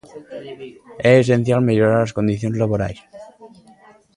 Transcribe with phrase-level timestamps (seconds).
[1.11, 2.99] É esencial mellorar as condicións laborais.